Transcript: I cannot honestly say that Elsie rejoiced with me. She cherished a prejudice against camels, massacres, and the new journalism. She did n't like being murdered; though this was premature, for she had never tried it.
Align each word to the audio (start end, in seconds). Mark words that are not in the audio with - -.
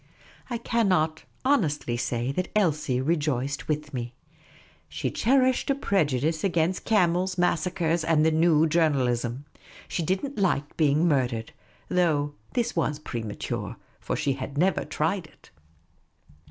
I 0.49 0.57
cannot 0.57 1.25
honestly 1.45 1.95
say 1.95 2.31
that 2.31 2.49
Elsie 2.55 2.99
rejoiced 2.99 3.67
with 3.67 3.93
me. 3.93 4.15
She 4.89 5.11
cherished 5.11 5.69
a 5.69 5.75
prejudice 5.75 6.43
against 6.43 6.85
camels, 6.85 7.37
massacres, 7.37 8.03
and 8.03 8.25
the 8.25 8.31
new 8.31 8.65
journalism. 8.65 9.45
She 9.87 10.01
did 10.01 10.25
n't 10.25 10.39
like 10.39 10.75
being 10.75 11.07
murdered; 11.07 11.51
though 11.87 12.33
this 12.53 12.75
was 12.75 12.97
premature, 12.97 13.75
for 13.99 14.15
she 14.15 14.33
had 14.33 14.57
never 14.57 14.85
tried 14.85 15.27
it. 15.27 15.51